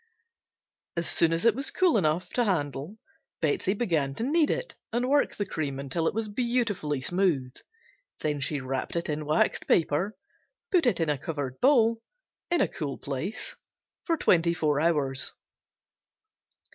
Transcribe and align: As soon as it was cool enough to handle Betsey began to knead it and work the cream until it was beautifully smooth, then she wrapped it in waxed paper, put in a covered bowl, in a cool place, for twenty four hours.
As 0.97 1.07
soon 1.07 1.31
as 1.31 1.45
it 1.45 1.53
was 1.53 1.69
cool 1.69 1.95
enough 1.95 2.29
to 2.33 2.43
handle 2.43 2.97
Betsey 3.39 3.75
began 3.75 4.15
to 4.15 4.23
knead 4.23 4.49
it 4.49 4.73
and 4.91 5.07
work 5.07 5.35
the 5.35 5.45
cream 5.45 5.77
until 5.77 6.07
it 6.07 6.13
was 6.15 6.27
beautifully 6.27 7.01
smooth, 7.01 7.53
then 8.21 8.39
she 8.39 8.59
wrapped 8.61 8.95
it 8.95 9.09
in 9.09 9.27
waxed 9.27 9.67
paper, 9.67 10.17
put 10.71 10.87
in 10.87 11.07
a 11.07 11.19
covered 11.19 11.59
bowl, 11.59 12.01
in 12.49 12.61
a 12.61 12.67
cool 12.67 12.97
place, 12.97 13.55
for 14.03 14.17
twenty 14.17 14.55
four 14.55 14.79
hours. 14.79 15.33